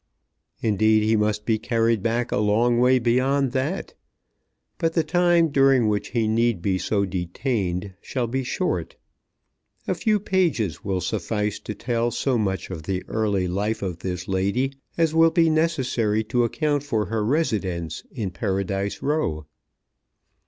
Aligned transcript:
Indeed, 0.61 1.03
he 1.03 1.15
must 1.15 1.45
be 1.45 1.59
carried 1.59 2.01
back 2.01 2.31
a 2.31 2.37
long 2.37 2.79
way 2.79 2.97
beyond 2.97 3.51
that; 3.51 3.93
but 4.79 4.93
the 4.93 5.03
time 5.03 5.49
during 5.49 5.87
which 5.87 6.07
he 6.07 6.27
need 6.27 6.59
be 6.59 6.79
so 6.79 7.05
detained 7.05 7.93
shall 8.01 8.25
be 8.25 8.43
short. 8.43 8.95
A 9.87 9.93
few 9.93 10.19
pages 10.19 10.83
will 10.83 11.01
suffice 11.01 11.59
to 11.59 11.75
tell 11.75 12.09
so 12.09 12.39
much 12.39 12.71
of 12.71 12.81
the 12.81 13.03
early 13.07 13.47
life 13.47 13.83
of 13.83 13.99
this 13.99 14.27
lady 14.27 14.73
as 14.97 15.13
will 15.13 15.29
be 15.29 15.51
necessary 15.51 16.23
to 16.23 16.45
account 16.45 16.81
for 16.81 17.05
her 17.05 17.23
residence 17.23 18.01
in 18.11 18.31
Paradise 18.31 19.03
Row. 19.03 19.45